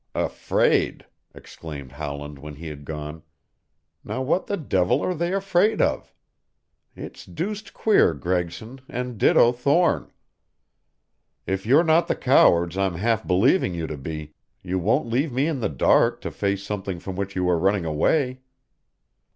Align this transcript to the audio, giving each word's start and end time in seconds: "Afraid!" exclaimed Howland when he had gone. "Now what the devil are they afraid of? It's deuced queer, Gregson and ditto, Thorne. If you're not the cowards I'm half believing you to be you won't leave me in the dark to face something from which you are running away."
"Afraid!" 0.15 1.05
exclaimed 1.35 1.91
Howland 1.91 2.39
when 2.39 2.55
he 2.55 2.65
had 2.69 2.85
gone. 2.85 3.21
"Now 4.03 4.23
what 4.23 4.47
the 4.47 4.57
devil 4.57 5.03
are 5.03 5.13
they 5.13 5.31
afraid 5.31 5.79
of? 5.79 6.11
It's 6.95 7.23
deuced 7.23 7.75
queer, 7.75 8.15
Gregson 8.15 8.81
and 8.89 9.19
ditto, 9.19 9.51
Thorne. 9.51 10.11
If 11.45 11.67
you're 11.67 11.83
not 11.83 12.07
the 12.07 12.15
cowards 12.15 12.79
I'm 12.79 12.95
half 12.95 13.27
believing 13.27 13.75
you 13.75 13.85
to 13.85 13.97
be 13.97 14.33
you 14.63 14.79
won't 14.79 15.05
leave 15.05 15.31
me 15.31 15.45
in 15.45 15.59
the 15.59 15.69
dark 15.69 16.19
to 16.21 16.31
face 16.31 16.63
something 16.63 16.99
from 16.99 17.15
which 17.15 17.35
you 17.35 17.47
are 17.47 17.59
running 17.59 17.85
away." 17.85 18.39